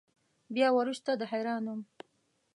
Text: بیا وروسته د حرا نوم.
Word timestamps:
بیا 0.55 0.67
وروسته 0.77 1.11
د 1.15 1.21
حرا 1.31 1.55
نوم. 1.65 1.81